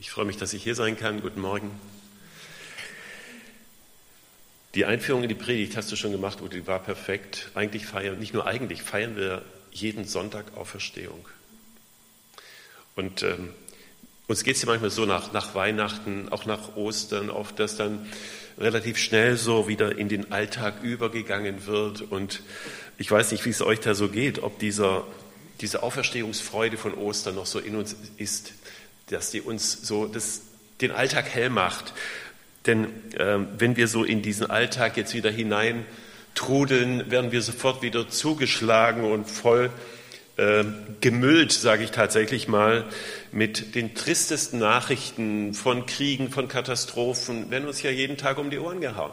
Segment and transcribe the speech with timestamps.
[0.00, 1.22] Ich freue mich, dass ich hier sein kann.
[1.22, 1.72] Guten Morgen.
[4.76, 7.50] Die Einführung in die Predigt hast du schon gemacht, Ute, die war perfekt.
[7.56, 9.42] Eigentlich feiern, nicht nur eigentlich, feiern wir
[9.72, 11.26] jeden Sonntag Auferstehung.
[12.94, 13.50] Und ähm,
[14.28, 18.06] uns geht es ja manchmal so nach, nach Weihnachten, auch nach Ostern, oft, dass dann
[18.56, 22.02] relativ schnell so wieder in den Alltag übergegangen wird.
[22.02, 22.42] Und
[22.98, 25.08] ich weiß nicht, wie es euch da so geht, ob dieser,
[25.60, 28.52] diese Auferstehungsfreude von Ostern noch so in uns ist
[29.10, 30.42] dass die uns so das,
[30.80, 31.92] den Alltag hell macht.
[32.66, 35.86] Denn äh, wenn wir so in diesen Alltag jetzt wieder hinein
[36.34, 39.70] trudeln, werden wir sofort wieder zugeschlagen und voll
[40.36, 40.64] äh,
[41.00, 42.84] gemüllt, sage ich tatsächlich mal,
[43.32, 48.58] mit den tristesten Nachrichten von Kriegen, von Katastrophen, werden uns ja jeden Tag um die
[48.58, 49.12] Ohren gehauen.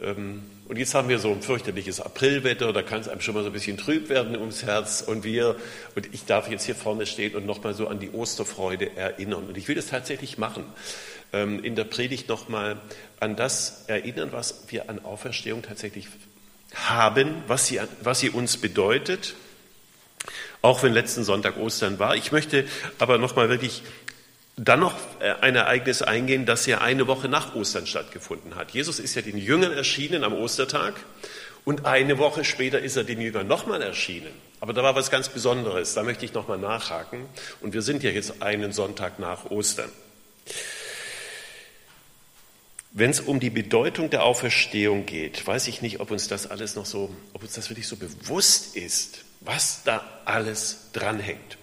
[0.00, 3.42] Ähm, und jetzt haben wir so ein fürchterliches Aprilwetter, da kann es einem schon mal
[3.42, 5.02] so ein bisschen trüb werden ums Herz.
[5.04, 5.56] Und wir,
[5.96, 9.48] und ich darf jetzt hier vorne stehen und nochmal so an die Osterfreude erinnern.
[9.48, 10.62] Und ich will das tatsächlich machen.
[11.32, 12.80] Ähm, in der Predigt nochmal
[13.18, 16.06] an das erinnern, was wir an Auferstehung tatsächlich
[16.76, 19.34] haben, was sie, was sie uns bedeutet.
[20.62, 22.14] Auch wenn letzten Sonntag Ostern war.
[22.14, 22.64] Ich möchte
[23.00, 23.82] aber nochmal wirklich
[24.56, 28.72] dann noch äh, ein Ereignis eingehen, das ja eine Woche nach Ostern stattgefunden hat.
[28.72, 30.94] Jesus ist ja den Jüngern erschienen am Ostertag
[31.64, 34.32] und eine Woche später ist er den Jüngern nochmal erschienen.
[34.60, 37.26] Aber da war was ganz Besonderes, da möchte ich nochmal nachhaken.
[37.60, 39.90] Und wir sind ja jetzt einen Sonntag nach Ostern.
[42.92, 46.74] Wenn es um die Bedeutung der Auferstehung geht, weiß ich nicht, ob uns das alles
[46.74, 51.56] noch so, ob uns das wirklich so bewusst ist, was da alles dranhängt.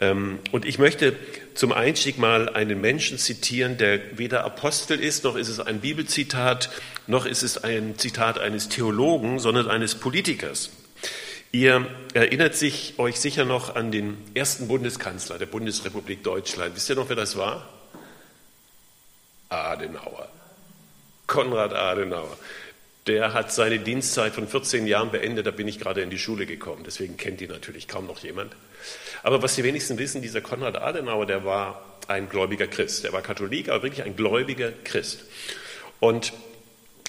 [0.00, 1.16] Ähm, und ich möchte
[1.54, 6.70] zum Einstieg mal einen Menschen zitieren, der weder Apostel ist, noch ist es ein Bibelzitat,
[7.06, 10.70] noch ist es ein Zitat eines Theologen, sondern eines Politikers.
[11.52, 16.74] Ihr erinnert sich euch sicher noch an den ersten Bundeskanzler der Bundesrepublik Deutschland.
[16.74, 17.68] Wisst ihr noch, wer das war?
[19.48, 20.28] Adenauer.
[21.28, 22.36] Konrad Adenauer.
[23.06, 26.46] Der hat seine Dienstzeit von 14 Jahren beendet, da bin ich gerade in die Schule
[26.46, 28.56] gekommen, deswegen kennt ihn natürlich kaum noch jemand.
[29.22, 33.04] Aber was die wenigsten wissen, dieser Konrad Adenauer, der war ein gläubiger Christ.
[33.04, 35.24] Der war Katholik, aber wirklich ein gläubiger Christ.
[36.00, 36.32] Und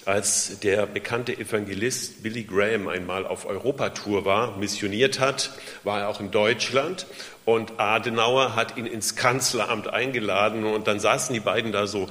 [0.05, 5.51] als der bekannte Evangelist Billy Graham einmal auf Europatour war, missioniert hat,
[5.83, 7.07] war er auch in Deutschland
[7.43, 12.07] und Adenauer hat ihn ins Kanzleramt eingeladen und dann saßen die beiden da so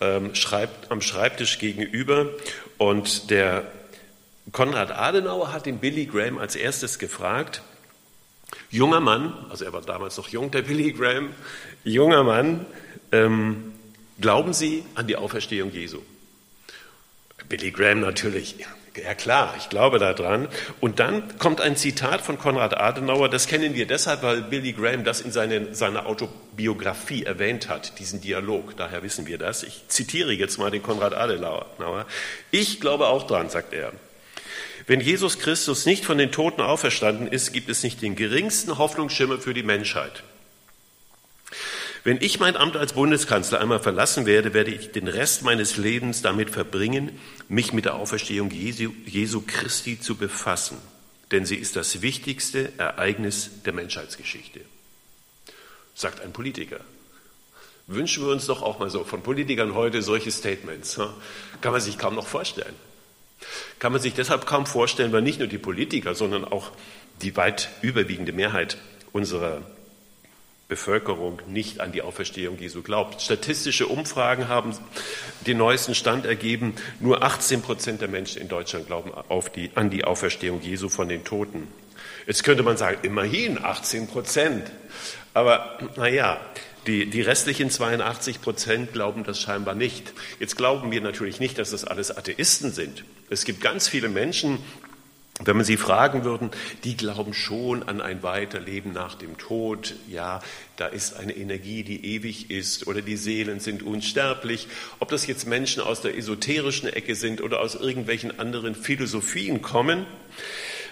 [0.00, 2.28] ähm, schreibt, am Schreibtisch gegenüber
[2.78, 3.70] und der
[4.52, 7.62] Konrad Adenauer hat den Billy Graham als erstes gefragt,
[8.70, 11.30] Junger Mann, also er war damals noch jung, der Billy Graham,
[11.84, 12.66] junger Mann,
[13.12, 13.72] ähm,
[14.20, 16.00] glauben Sie an die Auferstehung Jesu?
[17.50, 18.54] Billy Graham natürlich,
[18.96, 20.48] ja klar, ich glaube daran.
[20.80, 25.02] Und dann kommt ein Zitat von Konrad Adenauer, das kennen wir deshalb, weil Billy Graham
[25.04, 29.64] das in seine, seiner Autobiografie erwähnt hat, diesen Dialog, daher wissen wir das.
[29.64, 31.66] Ich zitiere jetzt mal den Konrad Adenauer.
[32.52, 33.92] Ich glaube auch dran, sagt er.
[34.86, 39.38] Wenn Jesus Christus nicht von den Toten auferstanden ist, gibt es nicht den geringsten Hoffnungsschimmer
[39.38, 40.22] für die Menschheit.
[42.02, 46.22] Wenn ich mein Amt als Bundeskanzler einmal verlassen werde, werde ich den Rest meines Lebens
[46.22, 47.18] damit verbringen,
[47.48, 50.78] mich mit der Auferstehung Jesu, Jesu Christi zu befassen.
[51.30, 54.60] Denn sie ist das wichtigste Ereignis der Menschheitsgeschichte,
[55.94, 56.80] sagt ein Politiker.
[57.86, 60.98] Wünschen wir uns doch auch mal so von Politikern heute solche Statements.
[61.60, 62.74] Kann man sich kaum noch vorstellen.
[63.78, 66.70] Kann man sich deshalb kaum vorstellen, weil nicht nur die Politiker, sondern auch
[67.20, 68.78] die weit überwiegende Mehrheit
[69.12, 69.62] unserer
[70.70, 73.20] Bevölkerung nicht an die Auferstehung Jesu glaubt.
[73.20, 74.72] Statistische Umfragen haben
[75.46, 79.12] den neuesten Stand ergeben, nur 18 Prozent der Menschen in Deutschland glauben
[79.54, 81.68] die, an die Auferstehung Jesu von den Toten.
[82.26, 84.70] Jetzt könnte man sagen, immerhin 18 Prozent.
[85.34, 86.40] Aber naja,
[86.86, 90.12] die, die restlichen 82 Prozent glauben das scheinbar nicht.
[90.38, 93.04] Jetzt glauben wir natürlich nicht, dass das alles Atheisten sind.
[93.28, 94.58] Es gibt ganz viele Menschen,
[95.44, 96.50] wenn man sie fragen würden,
[96.84, 99.94] die glauben schon an ein Weiterleben nach dem Tod.
[100.08, 100.42] Ja,
[100.76, 104.68] da ist eine Energie, die ewig ist oder die Seelen sind unsterblich.
[104.98, 110.06] Ob das jetzt Menschen aus der esoterischen Ecke sind oder aus irgendwelchen anderen Philosophien kommen,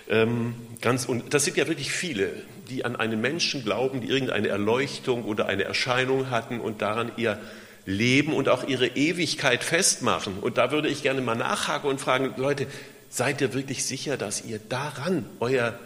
[0.08, 2.32] ähm, ganz, und das sind ja wirklich viele,
[2.70, 7.38] die an einen Menschen glauben, die irgendeine Erleuchtung oder eine Erscheinung hatten und daran ihr
[7.84, 10.38] Leben und auch ihre Ewigkeit festmachen.
[10.40, 12.66] Und da würde ich gerne mal nachhaken und fragen, Leute,
[13.08, 15.78] seid ihr wirklich sicher, dass ihr daran euer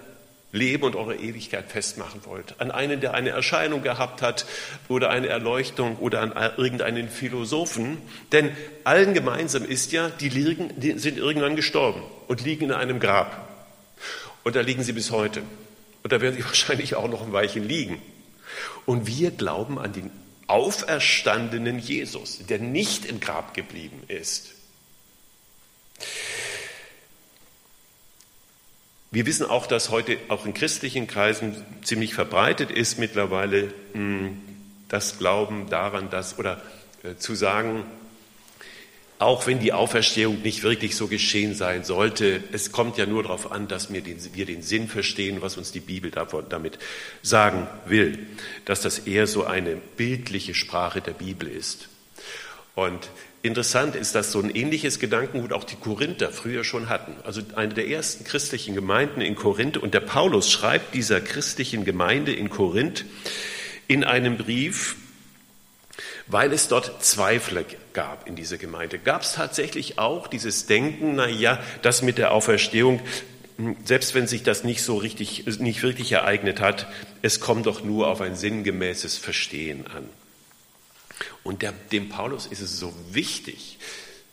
[0.53, 2.61] Leben und eure Ewigkeit festmachen wollt?
[2.61, 4.47] An einen, der eine Erscheinung gehabt hat
[4.89, 7.99] oder eine Erleuchtung oder an irgendeinen Philosophen?
[8.33, 8.55] Denn
[8.85, 10.31] allen gemeinsam ist ja, die,
[10.99, 13.49] sind irgendwann gestorben und liegen in einem Grab.
[14.45, 15.43] Und da liegen sie bis heute.
[16.03, 18.01] Und da werden sie wahrscheinlich auch noch ein Weilchen liegen.
[18.85, 20.05] Und wir glauben an die
[20.49, 24.51] auferstandenen Jesus, der nicht im Grab geblieben ist.
[29.13, 34.41] Wir wissen auch, dass heute auch in christlichen Kreisen ziemlich verbreitet ist mittlerweile hm,
[34.89, 36.63] das Glauben daran, dass oder
[37.03, 37.85] äh, zu sagen,
[39.19, 43.53] auch wenn die Auferstehung nicht wirklich so geschehen sein sollte, es kommt ja nur darauf
[43.53, 46.79] an, dass wir den, wir den Sinn verstehen, was uns die Bibel davon, damit
[47.21, 48.19] sagen will,
[48.65, 51.89] dass das eher so eine bildliche Sprache der Bibel ist.
[52.75, 53.11] Und
[53.43, 57.15] interessant ist, dass so ein ähnliches Gedankengut auch die Korinther früher schon hatten.
[57.25, 59.77] Also eine der ersten christlichen Gemeinden in Korinth.
[59.77, 63.05] Und der Paulus schreibt dieser christlichen Gemeinde in Korinth
[63.89, 64.97] in einem Brief,
[66.29, 68.99] weil es dort Zweifler gab in dieser Gemeinde.
[68.99, 73.01] Gab es tatsächlich auch dieses Denken, na ja, das mit der Auferstehung,
[73.57, 76.87] hm, selbst wenn sich das nicht so richtig, nicht wirklich ereignet hat,
[77.23, 80.09] es kommt doch nur auf ein sinngemäßes Verstehen an.
[81.43, 83.79] Und der, dem Paulus ist es so wichtig,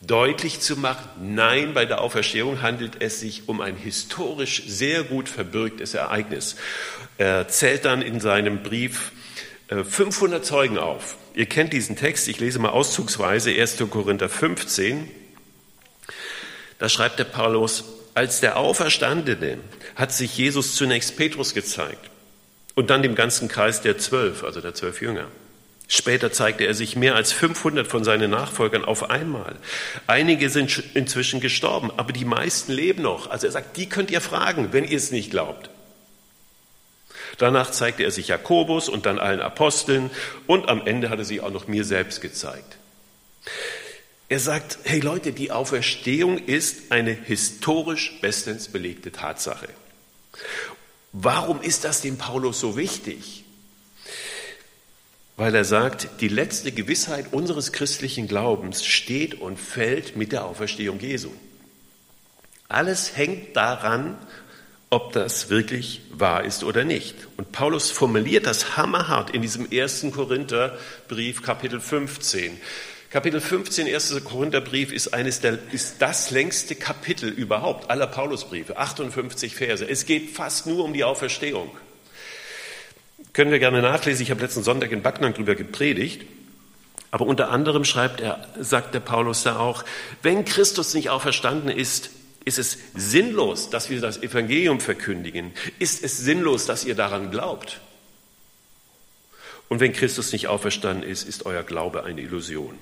[0.01, 5.27] deutlich zu machen, nein, bei der Auferstehung handelt es sich um ein historisch sehr gut
[5.27, 6.55] verbürgtes Ereignis.
[7.17, 9.11] Er zählt dann in seinem Brief
[9.69, 11.17] 500 äh, Zeugen auf.
[11.35, 13.77] Ihr kennt diesen Text, ich lese mal auszugsweise 1.
[13.89, 15.09] Korinther 15.
[16.79, 17.83] Da schreibt der Paulus,
[18.15, 19.59] als der Auferstandene
[19.95, 22.09] hat sich Jesus zunächst Petrus gezeigt
[22.73, 25.27] und dann dem ganzen Kreis der Zwölf, also der zwölf Jünger.
[25.91, 29.55] Später zeigte er sich mehr als 500 von seinen Nachfolgern auf einmal.
[30.05, 33.31] Einige sind inzwischen gestorben, aber die meisten leben noch.
[33.31, 35.71] Also er sagt, die könnt ihr fragen, wenn ihr es nicht glaubt.
[37.39, 40.11] Danach zeigte er sich Jakobus und dann allen Aposteln
[40.45, 42.77] und am Ende hat er sich auch noch mir selbst gezeigt.
[44.27, 49.69] Er sagt, hey Leute, die Auferstehung ist eine historisch bestens belegte Tatsache.
[51.13, 53.43] Warum ist das dem Paulus so wichtig?
[55.39, 60.99] Weil er sagt, die letzte Gewissheit unseres christlichen Glaubens steht und fällt mit der Auferstehung
[60.99, 61.29] Jesu.
[62.67, 64.17] Alles hängt daran,
[64.89, 67.15] ob das wirklich wahr ist oder nicht.
[67.37, 72.59] Und Paulus formuliert das hammerhart in diesem ersten Korintherbrief, Kapitel 15.
[73.09, 79.55] Kapitel 15, erster Korintherbrief, ist eines der, ist das längste Kapitel überhaupt aller Paulusbriefe, 58
[79.55, 79.89] Verse.
[79.89, 81.71] Es geht fast nur um die Auferstehung.
[83.33, 84.23] Können wir gerne nachlesen.
[84.23, 86.25] Ich habe letzten Sonntag in Backnang darüber gepredigt.
[87.11, 89.83] Aber unter anderem schreibt er, sagt der Paulus da auch,
[90.21, 92.11] wenn Christus nicht auferstanden ist,
[92.45, 95.53] ist es sinnlos, dass wir das Evangelium verkündigen?
[95.79, 97.79] Ist es sinnlos, dass ihr daran glaubt?
[99.69, 102.77] Und wenn Christus nicht auferstanden ist, ist euer Glaube eine Illusion.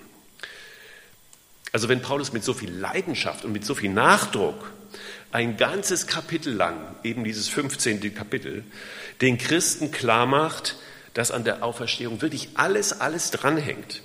[1.73, 4.71] Also wenn Paulus mit so viel Leidenschaft und mit so viel Nachdruck
[5.31, 8.13] ein ganzes Kapitel lang, eben dieses 15.
[8.13, 8.63] Kapitel,
[9.21, 10.77] den Christen klar macht,
[11.13, 14.01] dass an der Auferstehung wirklich alles, alles dranhängt,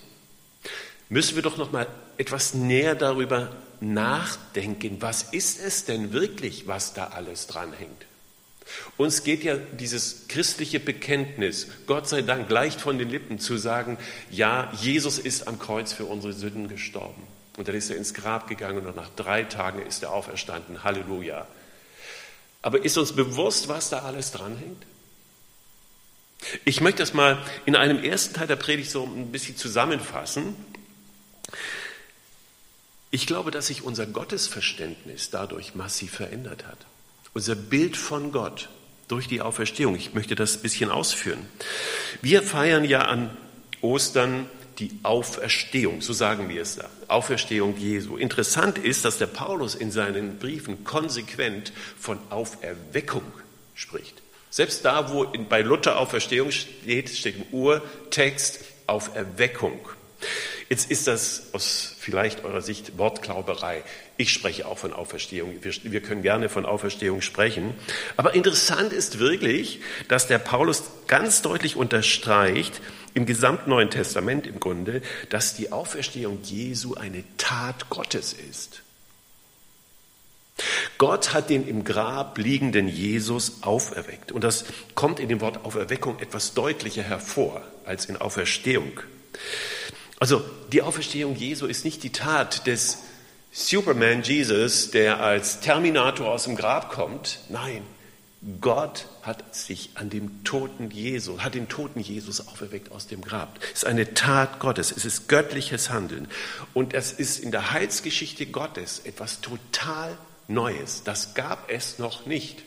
[1.09, 1.87] müssen wir doch noch mal
[2.17, 8.07] etwas näher darüber nachdenken, was ist es denn wirklich, was da alles dranhängt?
[8.97, 13.99] Uns geht ja dieses christliche Bekenntnis, Gott sei Dank, leicht von den Lippen zu sagen,
[14.31, 17.23] ja, Jesus ist am Kreuz für unsere Sünden gestorben.
[17.56, 20.84] Und dann ist er ins Grab gegangen und nach drei Tagen ist er auferstanden.
[20.84, 21.46] Halleluja.
[22.62, 24.84] Aber ist uns bewusst, was da alles dranhängt?
[26.64, 30.56] Ich möchte das mal in einem ersten Teil der Predigt so ein bisschen zusammenfassen.
[33.11, 36.78] Ich glaube, dass sich unser Gottesverständnis dadurch massiv verändert hat.
[37.35, 38.71] Unser Bild von Gott
[39.09, 39.94] durch die Auferstehung.
[39.97, 41.47] Ich möchte das ein bisschen ausführen.
[42.23, 43.37] Wir feiern ja an
[43.82, 44.49] Ostern
[44.79, 48.17] die Auferstehung, so sagen wir es da, Auferstehung Jesu.
[48.17, 53.25] Interessant ist, dass der Paulus in seinen Briefen konsequent von Auferweckung
[53.75, 54.23] spricht.
[54.50, 59.81] Selbst da, wo bei Luther Auferstehung steht, steht im Urtext Auferweckung.
[60.69, 63.83] Jetzt ist das aus vielleicht eurer Sicht Wortklauberei.
[64.16, 65.57] Ich spreche auch von Auferstehung.
[65.62, 67.75] Wir, wir, können gerne von Auferstehung sprechen.
[68.16, 72.81] Aber interessant ist wirklich, dass der Paulus ganz deutlich unterstreicht,
[73.14, 78.83] im gesamten Neuen Testament im Grunde, dass die Auferstehung Jesu eine Tat Gottes ist.
[80.99, 84.33] Gott hat den im Grab liegenden Jesus auferweckt.
[84.33, 84.64] Und das
[84.95, 89.00] kommt in dem Wort Auferweckung etwas deutlicher hervor als in Auferstehung.
[90.23, 92.99] Also die Auferstehung Jesu ist nicht die Tat des
[93.50, 97.41] Superman Jesus, der als Terminator aus dem Grab kommt.
[97.49, 97.83] Nein,
[98.61, 103.59] Gott hat sich an dem toten Jesus, hat den toten Jesus auferweckt aus dem Grab.
[103.64, 106.29] Es ist eine Tat Gottes, es ist göttliches Handeln.
[106.73, 111.02] Und es ist in der Heilsgeschichte Gottes etwas total Neues.
[111.02, 112.62] Das gab es noch nicht.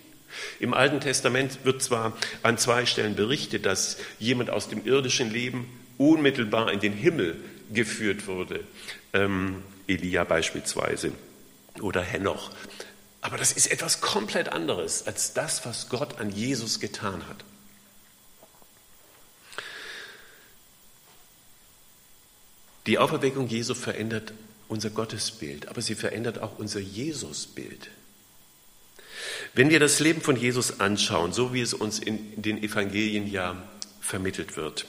[0.59, 2.11] Im Alten Testament wird zwar
[2.43, 7.35] an zwei Stellen berichtet, dass jemand aus dem irdischen Leben unmittelbar in den Himmel
[7.73, 8.63] geführt wurde.
[9.13, 11.11] Ähm, Elia beispielsweise
[11.81, 12.51] oder Henoch.
[13.21, 17.43] Aber das ist etwas komplett anderes als das, was Gott an Jesus getan hat.
[22.85, 24.33] Die Auferweckung Jesu verändert
[24.67, 27.89] unser Gottesbild, aber sie verändert auch unser Jesusbild.
[29.53, 33.55] Wenn wir das Leben von Jesus anschauen, so wie es uns in den Evangelien ja
[34.01, 34.85] vermittelt wird,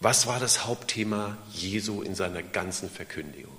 [0.00, 3.56] was war das Hauptthema Jesu in seiner ganzen Verkündigung?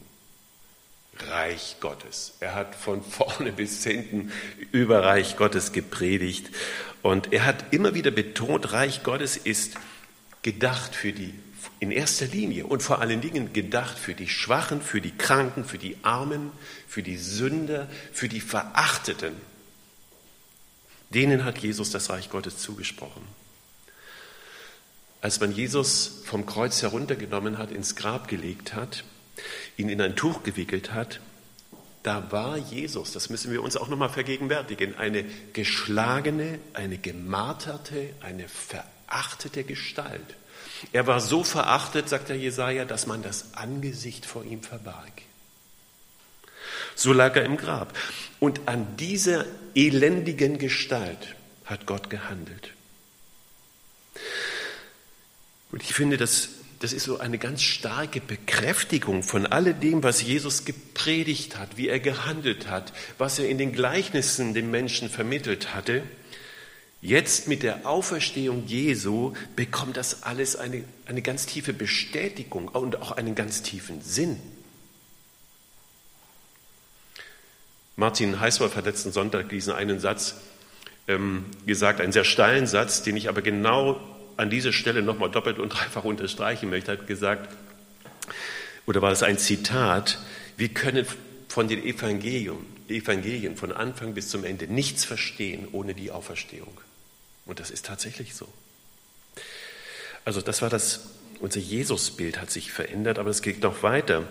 [1.28, 2.34] Reich Gottes.
[2.40, 4.32] Er hat von vorne bis hinten
[4.72, 6.50] über Reich Gottes gepredigt
[7.02, 9.76] und er hat immer wieder betont, Reich Gottes ist
[10.42, 11.34] gedacht für die
[11.82, 15.78] in erster Linie und vor allen Dingen gedacht für die Schwachen, für die Kranken, für
[15.78, 16.52] die Armen,
[16.88, 19.34] für die Sünder, für die Verachteten.
[21.10, 23.24] Denen hat Jesus das Reich Gottes zugesprochen.
[25.22, 29.04] Als man Jesus vom Kreuz heruntergenommen hat, ins Grab gelegt hat,
[29.78, 31.20] ihn in ein Tuch gewickelt hat,
[32.04, 38.48] da war Jesus, das müssen wir uns auch nochmal vergegenwärtigen, eine geschlagene, eine gemarterte, eine
[38.48, 40.36] verachtete Gestalt.
[40.94, 45.12] Er war so verachtet, sagt der Jesaja, dass man das Angesicht vor ihm verbarg.
[46.96, 47.98] So lag er im Grab.
[48.40, 49.46] Und an dieser
[49.76, 51.36] elendigen Gestalt
[51.66, 52.74] hat Gott gehandelt.
[55.72, 56.50] Und ich finde, das,
[56.80, 62.00] das ist so eine ganz starke Bekräftigung von alledem, was Jesus gepredigt hat, wie er
[62.00, 66.04] gehandelt hat, was er in den Gleichnissen den Menschen vermittelt hatte.
[67.02, 73.12] Jetzt mit der Auferstehung Jesu bekommt das alles eine, eine ganz tiefe Bestätigung und auch
[73.12, 74.38] einen ganz tiefen Sinn.
[77.96, 80.36] Martin Heißwolf hat letzten Sonntag diesen einen Satz
[81.08, 84.00] ähm, gesagt, einen sehr steilen Satz, den ich aber genau
[84.40, 86.94] an dieser Stelle nochmal doppelt und dreifach unterstreichen möchte.
[86.94, 87.54] Hat gesagt,
[88.86, 90.18] oder war es ein Zitat,
[90.56, 91.06] wir können
[91.50, 92.56] von den Evangelien,
[92.88, 96.80] Evangelien von Anfang bis zum Ende nichts verstehen ohne die Auferstehung.
[97.46, 98.48] Und das ist tatsächlich so.
[100.24, 101.10] Also das war das,
[101.42, 104.28] unser Jesusbild hat sich verändert, aber es geht noch weiter.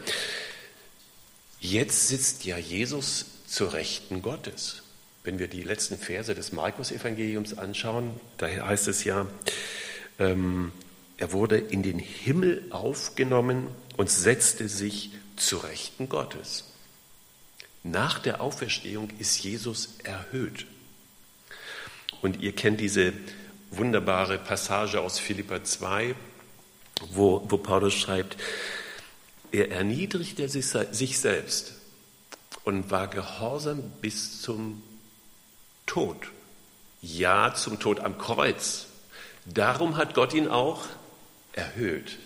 [1.61, 4.83] Jetzt sitzt ja Jesus zur Rechten Gottes.
[5.23, 9.27] Wenn wir die letzten Verse des Markus-Evangeliums anschauen, da heißt es ja,
[10.19, 10.73] ähm,
[11.17, 16.65] er wurde in den Himmel aufgenommen und setzte sich zur Rechten Gottes.
[17.83, 20.67] Nach der Auferstehung ist Jesus erhöht.
[22.21, 23.13] Und ihr kennt diese
[23.71, 26.15] wunderbare Passage aus Philippa 2,
[27.11, 28.37] wo, wo Paulus schreibt,
[29.53, 31.75] er erniedrigte sich selbst
[32.65, 34.83] und war gehorsam bis zum
[35.87, 36.17] Tod.
[37.01, 38.88] Ja, zum Tod am Kreuz.
[39.45, 40.85] Darum hat Gott ihn auch
[41.53, 42.19] erhöht.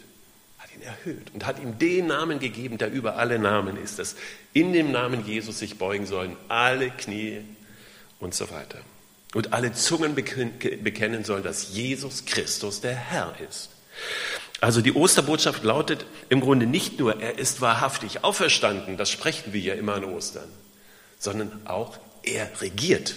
[0.58, 4.16] Hat ihn erhöht und hat ihm den Namen gegeben, der über alle Namen ist, dass
[4.52, 7.42] in dem Namen Jesus sich beugen sollen alle Knie
[8.18, 8.78] und so weiter
[9.34, 13.70] und alle Zungen bekennen sollen, dass Jesus Christus der Herr ist.
[14.60, 19.60] Also die Osterbotschaft lautet im Grunde nicht nur, er ist wahrhaftig auferstanden, das sprechen wir
[19.60, 20.48] ja immer an Ostern,
[21.18, 23.16] sondern auch, er regiert.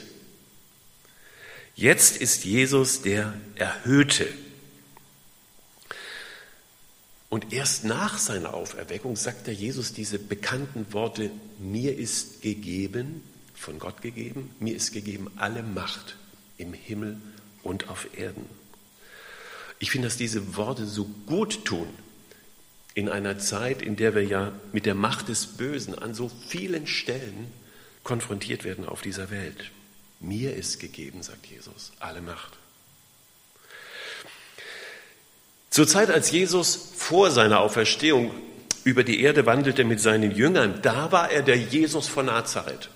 [1.76, 4.28] Jetzt ist Jesus der Erhöhte.
[7.30, 13.22] Und erst nach seiner Auferweckung sagt der Jesus diese bekannten Worte, mir ist gegeben
[13.56, 14.52] von Gott gegeben.
[14.60, 16.16] Mir ist gegeben alle Macht
[16.58, 17.18] im Himmel
[17.64, 18.46] und auf Erden.
[19.80, 21.88] Ich finde, dass diese Worte so gut tun
[22.94, 26.88] in einer Zeit, in der wir ja mit der Macht des Bösen an so vielen
[26.88, 27.52] Stellen
[28.04, 29.72] konfrontiert werden auf dieser Welt.
[30.20, 32.54] Mir ist gegeben, sagt Jesus, alle Macht.
[35.70, 38.32] Zur Zeit, als Jesus vor seiner Auferstehung
[38.86, 42.90] über die Erde wandelte mit seinen Jüngern, da war er der Jesus von Nazareth.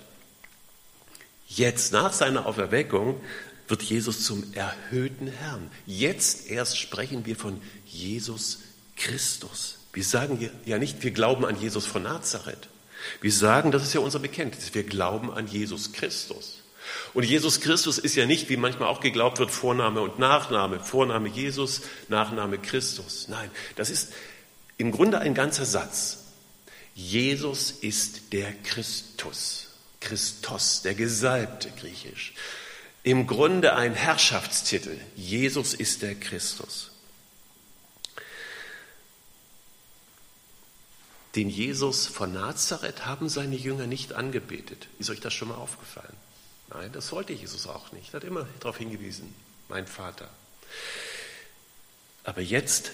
[1.46, 3.20] Jetzt nach seiner Auferweckung
[3.68, 5.70] wird Jesus zum erhöhten Herrn.
[5.84, 8.60] Jetzt erst sprechen wir von Jesus
[8.96, 9.78] Christus.
[9.92, 12.68] Wir sagen ja nicht, wir glauben an Jesus von Nazareth.
[13.20, 16.59] Wir sagen, das ist ja unser Bekenntnis, wir glauben an Jesus Christus.
[17.12, 20.80] Und Jesus Christus ist ja nicht, wie manchmal auch geglaubt wird, Vorname und Nachname.
[20.80, 23.26] Vorname Jesus, Nachname Christus.
[23.28, 24.12] Nein, das ist
[24.76, 26.18] im Grunde ein ganzer Satz.
[26.94, 29.68] Jesus ist der Christus.
[30.00, 32.34] Christos, der Gesalbte griechisch.
[33.02, 34.98] Im Grunde ein Herrschaftstitel.
[35.16, 36.90] Jesus ist der Christus.
[41.36, 44.88] Den Jesus von Nazareth haben seine Jünger nicht angebetet.
[44.98, 46.16] Ist euch das schon mal aufgefallen?
[46.70, 48.12] Nein, das wollte Jesus auch nicht.
[48.12, 49.34] Er hat immer darauf hingewiesen,
[49.68, 50.28] mein Vater.
[52.24, 52.92] Aber jetzt,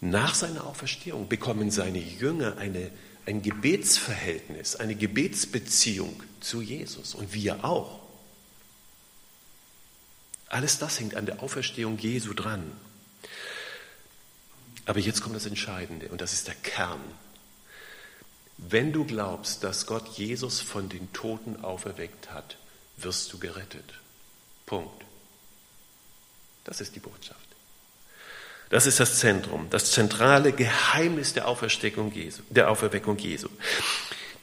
[0.00, 2.90] nach seiner Auferstehung, bekommen seine Jünger eine,
[3.24, 8.00] ein Gebetsverhältnis, eine Gebetsbeziehung zu Jesus und wir auch.
[10.48, 12.70] Alles das hängt an der Auferstehung Jesu dran.
[14.84, 17.00] Aber jetzt kommt das Entscheidende und das ist der Kern.
[18.58, 22.56] Wenn du glaubst, dass Gott Jesus von den Toten auferweckt hat,
[22.96, 23.94] wirst du gerettet.
[24.64, 25.04] Punkt.
[26.64, 27.40] Das ist die Botschaft.
[28.68, 32.42] Das ist das Zentrum, das zentrale Geheimnis der Auferweckung Jesu.
[32.50, 33.48] Der Auferweckung Jesu.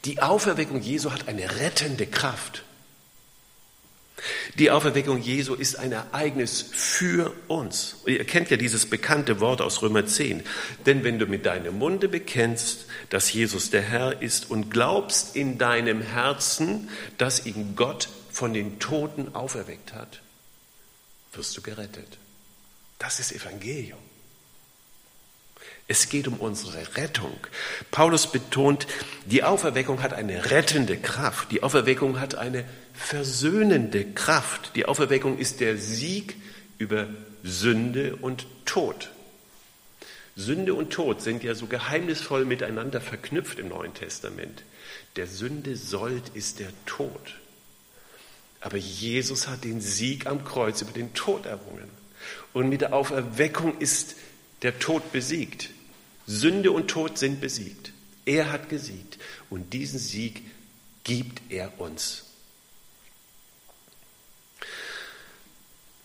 [0.06, 2.64] Die Auferweckung Jesu hat eine rettende Kraft.
[4.58, 7.98] Die Auferweckung Jesu ist ein Ereignis für uns.
[8.06, 10.44] Ihr kennt ja dieses bekannte Wort aus Römer 10.
[10.86, 15.58] Denn wenn du mit deinem Munde bekennst, dass Jesus der Herr ist und glaubst in
[15.58, 20.22] deinem Herzen, dass ihn Gott von den Toten auferweckt hat,
[21.34, 22.18] wirst du gerettet.
[23.00, 24.00] Das ist Evangelium.
[25.88, 27.36] Es geht um unsere Rettung.
[27.92, 28.88] Paulus betont,
[29.26, 31.52] die Auferweckung hat eine rettende Kraft.
[31.52, 34.76] Die Auferweckung hat eine versöhnende Kraft.
[34.76, 36.36] Die Auferweckung ist der Sieg
[36.78, 37.08] über
[37.44, 39.12] Sünde und Tod.
[40.36, 44.64] Sünde und Tod sind ja so geheimnisvoll miteinander verknüpft im Neuen Testament.
[45.16, 47.36] Der Sünde Sold ist der Tod.
[48.64, 51.90] Aber Jesus hat den Sieg am Kreuz über den Tod errungen.
[52.54, 54.16] Und mit der Auferweckung ist
[54.62, 55.70] der Tod besiegt.
[56.28, 57.92] Sünde und Tod sind besiegt.
[58.26, 59.20] Er hat gesiegt.
[59.50, 60.44] Und diesen Sieg
[61.04, 62.23] gibt er uns.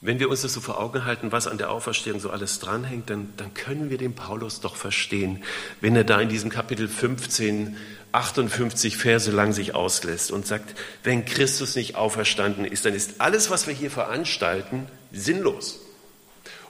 [0.01, 3.11] Wenn wir uns das so vor Augen halten, was an der Auferstehung so alles dranhängt,
[3.11, 5.43] dann, dann können wir den Paulus doch verstehen,
[5.81, 7.77] wenn er da in diesem Kapitel 15,
[8.13, 13.51] 58 Verse lang sich auslässt und sagt, wenn Christus nicht auferstanden ist, dann ist alles,
[13.51, 15.81] was wir hier veranstalten, sinnlos.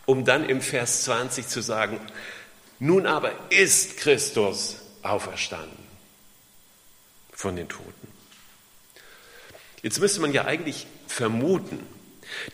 [0.06, 2.00] Um dann im Vers 20 zu sagen,
[2.78, 5.76] nun aber ist Christus auferstanden
[7.30, 8.08] von den Toten.
[9.82, 11.78] Jetzt müsste man ja eigentlich vermuten,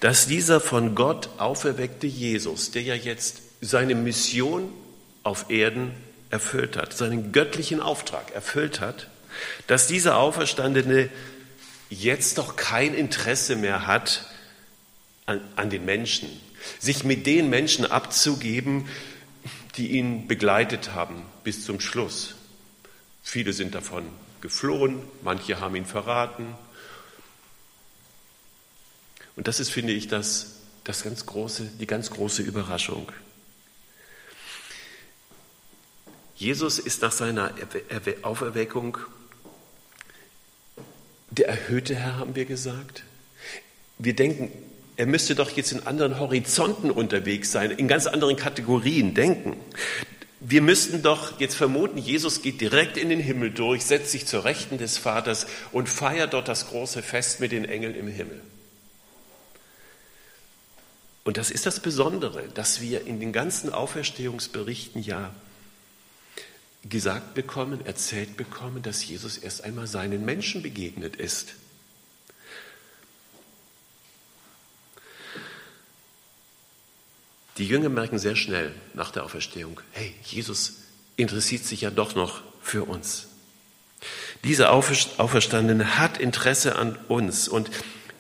[0.00, 4.72] dass dieser von Gott auferweckte Jesus, der ja jetzt seine Mission
[5.22, 5.92] auf Erden
[6.30, 9.08] erfüllt hat, seinen göttlichen Auftrag erfüllt hat,
[9.66, 11.08] dass dieser Auferstandene
[11.90, 14.26] jetzt doch kein Interesse mehr hat
[15.26, 16.28] an, an den Menschen,
[16.78, 18.88] sich mit den Menschen abzugeben,
[19.76, 22.34] die ihn begleitet haben bis zum Schluss.
[23.22, 24.04] Viele sind davon
[24.40, 26.54] geflohen, manche haben ihn verraten,
[29.36, 33.10] und das ist, finde ich, das, das ganz große, die ganz große Überraschung.
[36.36, 37.52] Jesus ist nach seiner
[38.22, 38.98] Auferweckung
[41.30, 43.02] der erhöhte Herr, haben wir gesagt.
[43.98, 44.50] Wir denken,
[44.96, 49.56] er müsste doch jetzt in anderen Horizonten unterwegs sein, in ganz anderen Kategorien denken.
[50.38, 54.44] Wir müssten doch jetzt vermuten, Jesus geht direkt in den Himmel durch, setzt sich zur
[54.44, 58.40] Rechten des Vaters und feiert dort das große Fest mit den Engeln im Himmel.
[61.24, 65.34] Und das ist das Besondere, dass wir in den ganzen Auferstehungsberichten ja
[66.88, 71.54] gesagt bekommen, erzählt bekommen, dass Jesus erst einmal seinen Menschen begegnet ist.
[77.56, 80.74] Die Jünger merken sehr schnell nach der Auferstehung, hey, Jesus
[81.16, 83.28] interessiert sich ja doch noch für uns.
[84.42, 87.70] Dieser Auferstandene hat Interesse an uns und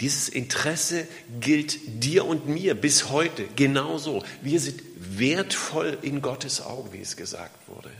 [0.00, 1.06] dieses Interesse
[1.40, 4.24] gilt dir und mir bis heute genauso.
[4.42, 7.90] Wir sind wertvoll in Gottes Augen, wie es gesagt wurde.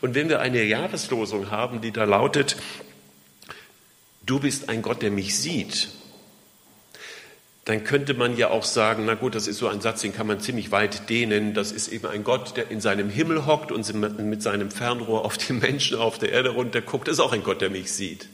[0.00, 2.56] Und wenn wir eine Jahreslosung haben, die da lautet,
[4.24, 5.88] du bist ein Gott, der mich sieht,
[7.64, 10.26] dann könnte man ja auch sagen, na gut, das ist so ein Satz, den kann
[10.26, 11.54] man ziemlich weit dehnen.
[11.54, 15.38] Das ist eben ein Gott, der in seinem Himmel hockt und mit seinem Fernrohr auf
[15.38, 17.08] die Menschen auf der Erde runterguckt.
[17.08, 18.28] Das ist auch ein Gott, der mich sieht.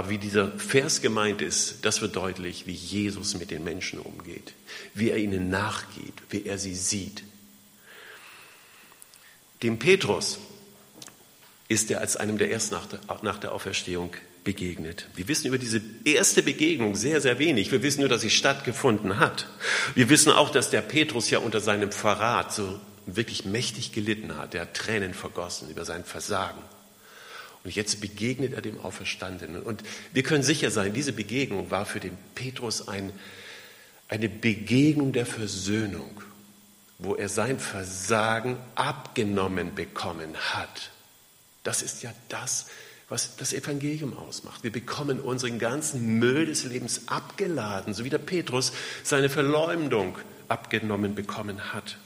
[0.00, 4.54] Aber wie dieser Vers gemeint ist, das wird deutlich, wie Jesus mit den Menschen umgeht,
[4.94, 7.22] wie er ihnen nachgeht, wie er sie sieht.
[9.62, 10.38] Dem Petrus
[11.68, 12.76] ist er als einem der ersten
[13.20, 15.06] nach der, Auferstehung begegnet.
[15.16, 17.70] Wir wissen über diese erste Begegnung sehr, sehr wenig.
[17.70, 19.48] Wir wissen nur, dass sie stattgefunden hat.
[19.94, 24.54] Wir wissen auch, dass der Petrus ja unter seinem Verrat so wirklich mächtig gelitten hat.
[24.54, 26.62] Er hat Tränen vergossen über sein Versagen.
[27.64, 29.62] Und jetzt begegnet er dem Auferstandenen.
[29.62, 33.12] Und wir können sicher sein, diese Begegnung war für den Petrus ein,
[34.08, 36.22] eine Begegnung der Versöhnung,
[36.98, 40.90] wo er sein Versagen abgenommen bekommen hat.
[41.62, 42.66] Das ist ja das,
[43.10, 44.62] was das Evangelium ausmacht.
[44.62, 50.16] Wir bekommen unseren ganzen Müll des Lebens abgeladen, so wie der Petrus seine Verleumdung
[50.48, 51.98] abgenommen bekommen hat.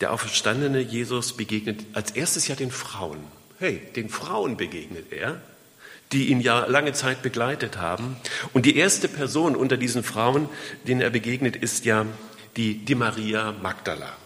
[0.00, 3.18] Der auferstandene Jesus begegnet als erstes ja den Frauen.
[3.58, 5.40] Hey, den Frauen begegnet er,
[6.12, 8.16] die ihn ja lange Zeit begleitet haben.
[8.52, 10.48] Und die erste Person unter diesen Frauen,
[10.86, 12.06] denen er begegnet, ist ja
[12.56, 14.16] die, die Maria Magdala.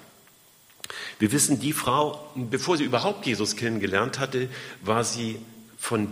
[1.18, 4.48] Wir wissen, die Frau, bevor sie überhaupt Jesus kennengelernt hatte,
[4.82, 5.38] war sie
[5.76, 6.08] von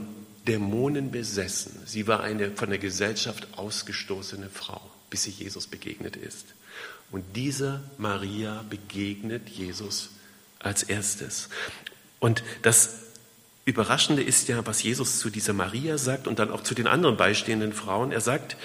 [0.47, 1.81] Dämonen besessen.
[1.87, 6.47] Sie war eine von der Gesellschaft ausgestoßene Frau, bis sie Jesus begegnet ist.
[7.13, 10.11] Und dieser Maria begegnet Jesus
[10.59, 11.51] als erstes.
[12.19, 12.95] Und das
[13.65, 17.17] Überraschende ist ja, was Jesus zu dieser Maria sagt und dann auch zu den anderen
[17.17, 18.11] beistehenden Frauen.
[18.11, 18.57] Er sagt,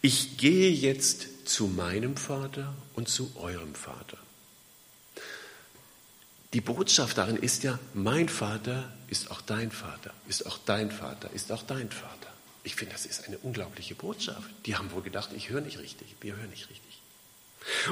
[0.00, 4.16] ich gehe jetzt zu meinem Vater und zu eurem Vater.
[6.52, 11.30] Die Botschaft darin ist ja, mein Vater ist auch dein Vater, ist auch dein Vater,
[11.32, 12.28] ist auch dein Vater.
[12.64, 14.50] Ich finde, das ist eine unglaubliche Botschaft.
[14.66, 16.91] Die haben wohl gedacht, ich höre nicht richtig, wir hören nicht richtig.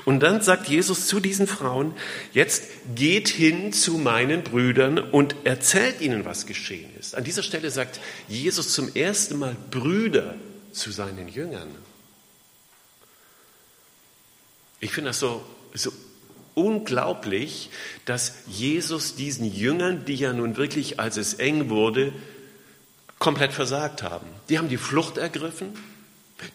[0.04, 1.94] Und dann sagt Jesus zu diesen Frauen,
[2.32, 7.14] jetzt geht hin zu meinen Brüdern und erzählt ihnen, was geschehen ist.
[7.14, 10.34] An dieser Stelle sagt Jesus zum ersten Mal Brüder
[10.72, 11.68] zu seinen Jüngern.
[14.80, 15.92] Ich finde das so, so
[16.54, 17.70] unglaublich,
[18.04, 22.12] dass Jesus diesen Jüngern, die ja nun wirklich, als es eng wurde,
[23.18, 24.26] komplett versagt haben.
[24.48, 25.74] Die haben die Flucht ergriffen,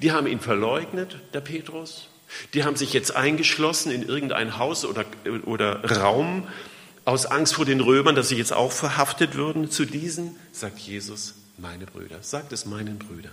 [0.01, 2.09] die haben ihn verleugnet, der Petrus,
[2.53, 5.05] die haben sich jetzt eingeschlossen in irgendein Haus oder,
[5.45, 6.47] oder Raum
[7.05, 9.69] aus Angst vor den Römern, dass sie jetzt auch verhaftet würden.
[9.69, 13.31] Zu diesen sagt Jesus, meine Brüder, sagt es meinen Brüdern.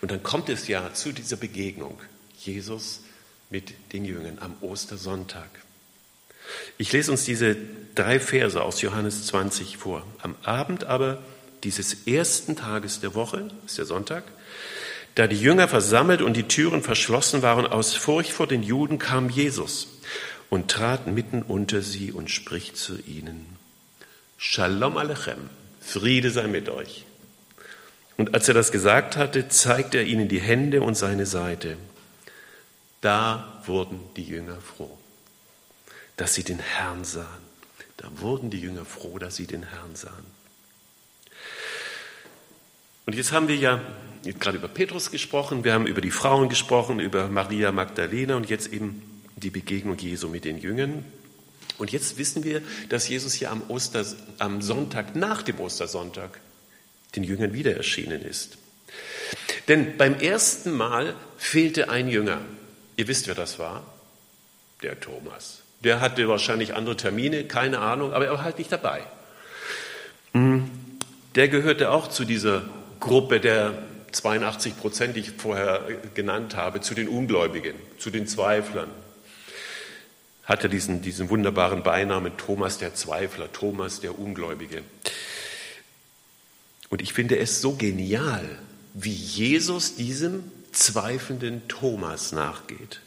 [0.00, 1.98] Und dann kommt es ja zu dieser Begegnung.
[2.38, 3.00] Jesus
[3.50, 5.48] mit den Jüngern am Ostersonntag.
[6.76, 7.56] Ich lese uns diese
[7.94, 10.06] drei Verse aus Johannes 20 vor.
[10.20, 11.22] Am Abend aber
[11.62, 14.24] dieses ersten Tages der Woche, ist der Sonntag,
[15.14, 19.30] da die Jünger versammelt und die Türen verschlossen waren aus Furcht vor den Juden, kam
[19.30, 19.88] Jesus
[20.50, 23.46] und trat mitten unter sie und spricht zu ihnen,
[24.36, 25.48] Shalom Alechem,
[25.80, 27.04] Friede sei mit euch.
[28.16, 31.76] Und als er das gesagt hatte, zeigte er ihnen die Hände und seine Seite.
[33.00, 34.96] Da wurden die Jünger froh,
[36.16, 37.26] dass sie den Herrn sahen.
[37.96, 40.33] Da wurden die Jünger froh, dass sie den Herrn sahen.
[43.06, 43.80] Und jetzt haben wir ja
[44.32, 48.72] gerade über Petrus gesprochen, wir haben über die Frauen gesprochen, über Maria Magdalena und jetzt
[48.72, 49.02] eben
[49.36, 51.04] die Begegnung Jesu mit den Jüngern.
[51.76, 54.04] Und jetzt wissen wir, dass Jesus hier am, Oster,
[54.38, 56.40] am Sonntag nach dem Ostersonntag
[57.16, 58.58] den Jüngern wieder erschienen ist.
[59.68, 62.40] Denn beim ersten Mal fehlte ein Jünger.
[62.96, 63.84] Ihr wisst, wer das war?
[64.82, 65.62] Der Thomas.
[65.82, 69.02] Der hatte wahrscheinlich andere Termine, keine Ahnung, aber er war halt nicht dabei.
[70.32, 70.70] Hm,
[71.34, 72.62] der gehörte auch zu dieser
[73.04, 73.74] Gruppe der
[74.12, 78.88] 82 Prozent, die ich vorher genannt habe, zu den Ungläubigen, zu den Zweiflern.
[80.44, 84.82] Hatte diesen, diesen wunderbaren Beinamen Thomas der Zweifler, Thomas der Ungläubige.
[86.88, 88.58] Und ich finde es so genial,
[88.94, 93.00] wie Jesus diesem zweifelnden Thomas nachgeht.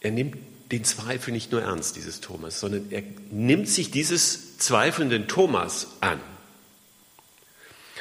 [0.00, 0.36] Er nimmt
[0.70, 6.20] den Zweifel nicht nur ernst, dieses Thomas, sondern er nimmt sich dieses zweifelnden Thomas an.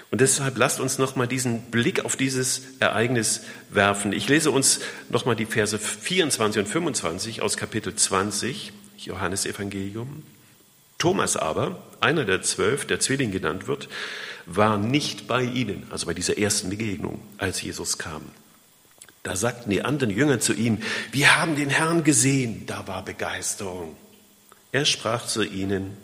[0.10, 4.14] Und deshalb lasst uns nochmal diesen Blick auf dieses Ereignis werfen.
[4.14, 10.24] Ich lese uns nochmal die Verse 24 und 25 aus Kapitel 20, Johannes Evangelium.
[10.98, 13.90] Thomas aber, einer der zwölf, der Zwilling genannt wird,
[14.46, 18.24] war nicht bei ihnen, also bei dieser ersten Begegnung, als Jesus kam.
[19.24, 20.80] Da sagten die anderen Jünger zu ihm,
[21.12, 22.66] wir haben den Herrn gesehen.
[22.66, 23.98] Da war Begeisterung.
[24.72, 25.98] Er sprach zu ihnen,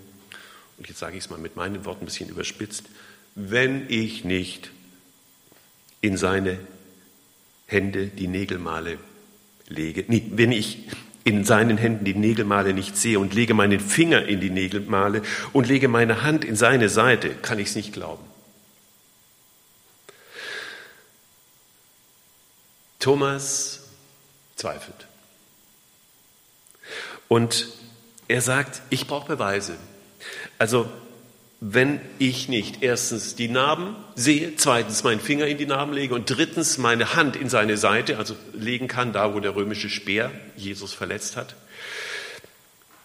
[0.77, 2.83] und jetzt sage ich es mal mit meinen Worten ein bisschen überspitzt,
[3.35, 4.71] wenn ich nicht
[6.01, 6.59] in seine
[7.65, 8.97] Hände die Nägelmale
[9.67, 10.89] lege, nee, wenn ich
[11.23, 15.21] in seinen Händen die Nägelmale nicht sehe und lege meinen Finger in die Nägelmale
[15.53, 18.23] und lege meine Hand in seine Seite, kann ich es nicht glauben.
[22.99, 23.81] Thomas
[24.55, 25.07] zweifelt.
[27.27, 27.67] Und
[28.27, 29.75] er sagt, ich brauche Beweise.
[30.57, 30.89] Also
[31.65, 36.29] wenn ich nicht erstens die Narben sehe, zweitens meinen Finger in die Narben lege und
[36.29, 40.91] drittens meine Hand in seine Seite, also legen kann, da wo der römische Speer Jesus
[40.91, 41.55] verletzt hat,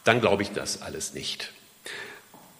[0.02, 1.52] dann glaube ich das alles nicht.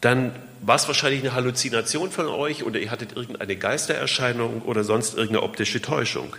[0.00, 5.14] Dann war es wahrscheinlich eine Halluzination von euch oder ihr hattet irgendeine Geistererscheinung oder sonst
[5.14, 6.36] irgendeine optische Täuschung.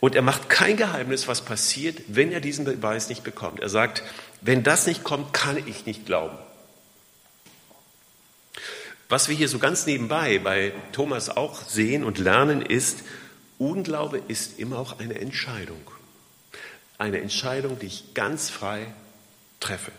[0.00, 3.60] Und er macht kein Geheimnis, was passiert, wenn er diesen Beweis nicht bekommt.
[3.60, 4.02] Er sagt,
[4.40, 6.36] wenn das nicht kommt, kann ich nicht glauben.
[9.12, 13.00] Was wir hier so ganz nebenbei bei Thomas auch sehen und lernen, ist,
[13.58, 15.82] Unglaube ist immer auch eine Entscheidung.
[16.96, 18.86] eine Entscheidung, die ich ganz frei
[19.60, 19.92] treffe.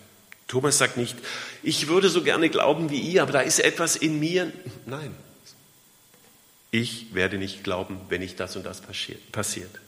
[0.47, 1.15] Thomas sagt nicht,
[1.61, 4.51] ich würde so gerne glauben wie ihr, aber da ist etwas in mir.
[4.87, 5.15] Nein,
[6.71, 9.79] ich werde nicht glauben, wenn nicht das und das passiert.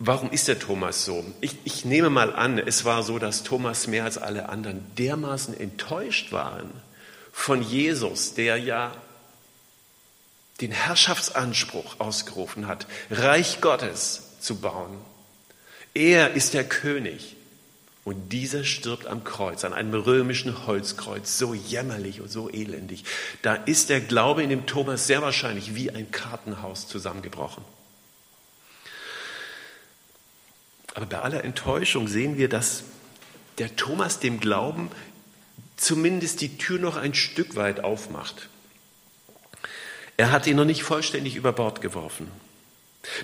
[0.00, 1.24] Warum ist der Thomas so?
[1.40, 5.56] Ich, ich, nehme mal an, es war so, dass Thomas mehr als alle anderen dermaßen
[5.56, 6.72] enttäuscht waren
[7.32, 8.94] von Jesus, der ja
[10.60, 14.98] den Herrschaftsanspruch ausgerufen hat, Reich Gottes zu bauen.
[15.94, 17.36] Er ist der König.
[18.04, 23.04] Und dieser stirbt am Kreuz, an einem römischen Holzkreuz, so jämmerlich und so elendig.
[23.42, 27.64] Da ist der Glaube in dem Thomas sehr wahrscheinlich wie ein Kartenhaus zusammengebrochen.
[30.94, 32.82] Aber bei aller Enttäuschung sehen wir, dass
[33.58, 34.90] der Thomas dem Glauben
[35.82, 38.48] zumindest die Tür noch ein Stück weit aufmacht.
[40.16, 42.28] Er hat ihn noch nicht vollständig über Bord geworfen.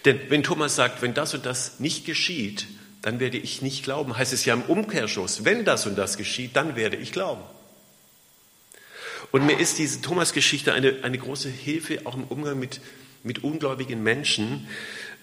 [0.05, 2.67] Denn wenn Thomas sagt, wenn das und das nicht geschieht,
[3.03, 6.57] dann werde ich nicht glauben, heißt es ja im Umkehrschluss, wenn das und das geschieht,
[6.57, 7.43] dann werde ich glauben.
[9.31, 12.81] Und mir ist diese Thomas-Geschichte eine, eine große Hilfe auch im Umgang mit,
[13.23, 14.67] mit ungläubigen Menschen,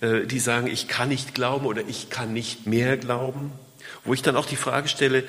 [0.01, 3.51] äh, die sagen, ich kann nicht glauben oder ich kann nicht mehr glauben,
[4.03, 5.23] wo ich dann auch die Frage stelle,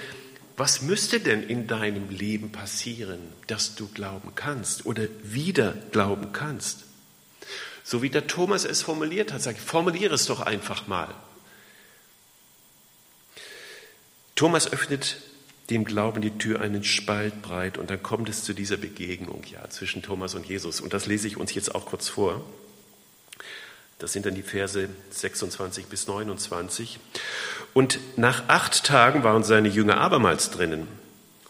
[0.56, 6.84] was müsste denn in deinem Leben passieren, dass du glauben kannst oder wieder glauben kannst?
[7.84, 11.14] So wie der Thomas es formuliert hat, ich, formuliere es doch einfach mal.
[14.34, 15.18] Thomas öffnet
[15.70, 19.68] dem Glauben die Tür einen Spalt breit und dann kommt es zu dieser Begegnung ja,
[19.68, 20.80] zwischen Thomas und Jesus.
[20.80, 22.44] Und das lese ich uns jetzt auch kurz vor.
[23.98, 26.98] Das sind dann die Verse 26 bis 29.
[27.72, 30.86] Und nach acht Tagen waren seine Jünger abermals drinnen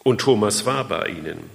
[0.03, 1.49] und Thomas war bei ihnen.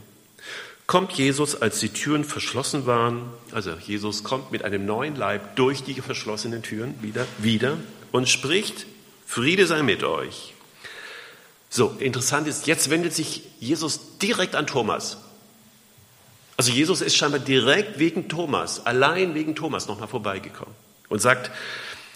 [0.87, 5.83] Kommt Jesus, als die Türen verschlossen waren, also Jesus kommt mit einem neuen Leib durch
[5.83, 7.79] die verschlossenen Türen wieder, wieder
[8.11, 8.85] und spricht,
[9.27, 10.53] Friede sei mit euch.
[11.71, 15.17] So, interessant ist, jetzt wendet sich Jesus direkt an Thomas.
[16.59, 20.75] Also Jesus ist scheinbar direkt wegen Thomas, allein wegen Thomas nochmal vorbeigekommen
[21.13, 21.51] und sagt,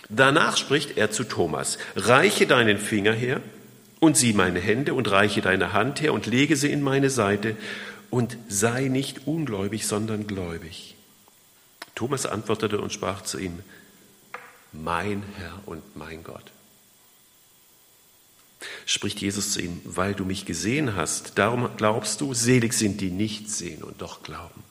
[0.09, 3.43] danach spricht er zu Thomas, reiche deinen Finger her
[4.01, 7.57] und sieh meine Hände und reiche deine Hand her und lege sie in meine Seite
[8.09, 10.97] und sei nicht ungläubig, sondern gläubig.
[11.95, 13.61] Thomas antwortete und sprach zu ihm,
[14.73, 16.51] mein Herr und mein Gott
[18.87, 23.11] spricht Jesus zu ihm, weil du mich gesehen hast, darum glaubst du, selig sind die
[23.11, 24.63] nicht sehen und doch glauben.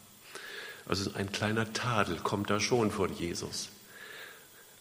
[0.88, 3.70] Also ein kleiner Tadel kommt da schon von Jesus.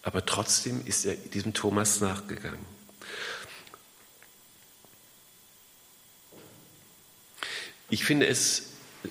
[0.04, 2.64] Aber trotzdem ist er diesem Thomas nachgegangen.
[7.90, 8.64] Ich finde es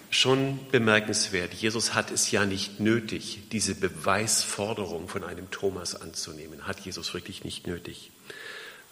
[0.09, 1.53] schon bemerkenswert.
[1.53, 6.67] Jesus hat es ja nicht nötig, diese Beweisforderung von einem Thomas anzunehmen.
[6.67, 8.11] Hat Jesus wirklich nicht nötig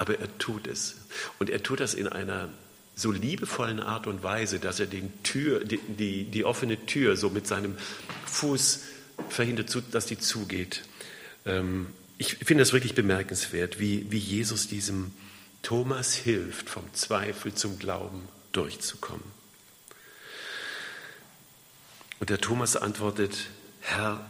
[0.01, 0.95] aber er tut es.
[1.37, 2.49] Und er tut das in einer
[2.95, 7.29] so liebevollen Art und Weise, dass er den Tür, die, die, die offene Tür so
[7.29, 7.77] mit seinem
[8.25, 8.79] Fuß
[9.29, 10.81] verhindert, dass die zugeht.
[11.45, 15.13] Ähm, ich finde das wirklich bemerkenswert, wie, wie Jesus diesem
[15.63, 19.23] Thomas hilft, vom Zweifel zum Glauben durchzukommen.
[22.19, 23.49] Und der Thomas antwortet,
[23.81, 24.23] Herr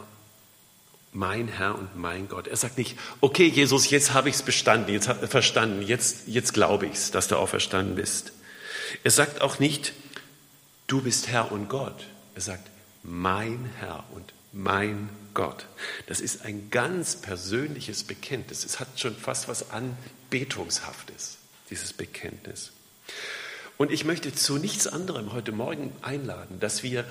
[1.12, 2.48] mein Herr und mein Gott.
[2.48, 6.86] Er sagt nicht, okay, Jesus, jetzt habe ich es bestanden, jetzt verstanden, jetzt, jetzt glaube
[6.86, 8.32] ich es, dass du auferstanden bist.
[9.04, 9.92] Er sagt auch nicht,
[10.86, 12.06] du bist Herr und Gott.
[12.34, 12.68] Er sagt,
[13.02, 15.66] mein Herr und mein Gott.
[16.06, 18.64] Das ist ein ganz persönliches Bekenntnis.
[18.64, 21.38] Es hat schon fast was Anbetungshaftes,
[21.70, 22.72] dieses Bekenntnis.
[23.78, 27.04] Und ich möchte zu nichts anderem heute Morgen einladen, dass wir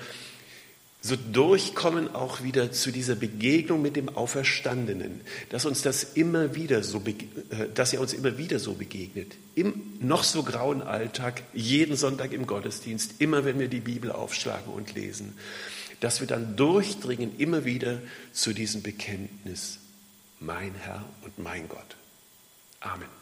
[1.04, 6.84] so durchkommen auch wieder zu dieser Begegnung mit dem Auferstandenen, dass uns das immer wieder
[6.84, 11.96] so, äh, dass er uns immer wieder so begegnet, im noch so grauen Alltag, jeden
[11.96, 15.36] Sonntag im Gottesdienst, immer wenn wir die Bibel aufschlagen und lesen,
[16.02, 18.00] dass wir dann durchdringen immer wieder
[18.32, 19.78] zu diesem Bekenntnis,
[20.40, 21.96] mein Herr und mein Gott.
[22.80, 23.21] Amen.